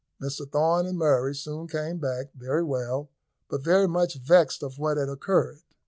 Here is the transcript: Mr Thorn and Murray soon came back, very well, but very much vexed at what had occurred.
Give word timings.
Mr 0.19 0.51
Thorn 0.51 0.87
and 0.87 0.97
Murray 0.97 1.35
soon 1.35 1.67
came 1.67 1.99
back, 1.99 2.31
very 2.33 2.63
well, 2.63 3.11
but 3.51 3.63
very 3.63 3.87
much 3.87 4.15
vexed 4.15 4.63
at 4.63 4.71
what 4.79 4.97
had 4.97 5.09
occurred. 5.09 5.61